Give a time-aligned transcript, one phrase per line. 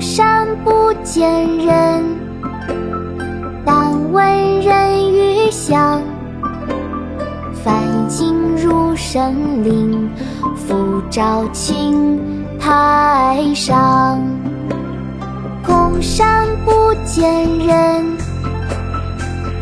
[0.00, 2.02] 山不见人。
[3.64, 6.00] 但闻人语响，
[7.62, 10.10] 返景入深林，
[10.56, 12.18] 复照青
[12.58, 14.18] 苔上。
[15.62, 18.16] 空山不见人，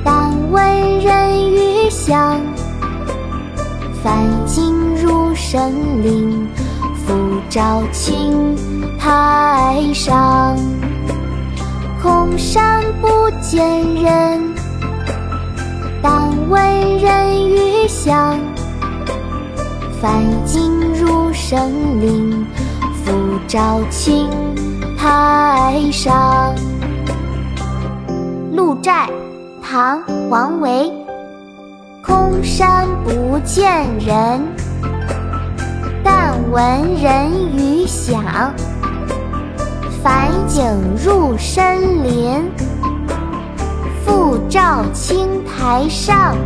[0.04, 2.40] 但闻人语响。
[4.04, 4.14] 返
[4.46, 6.48] 景入深林，
[7.04, 7.14] 复
[7.50, 8.56] 照青
[8.98, 10.37] 苔上。
[12.38, 13.66] 山不见
[13.96, 14.54] 人，
[16.00, 18.38] 但闻人语响。
[20.00, 22.46] 返景入深林，
[23.04, 23.12] 复
[23.48, 24.28] 照青
[24.96, 26.54] 苔上。
[28.52, 29.08] 鹿柴，
[29.60, 30.92] 唐·王维。
[32.00, 34.40] 空山不见人，
[36.04, 38.54] 但闻人语响。
[40.58, 42.50] 请入深林，
[44.04, 46.36] 复照青苔上。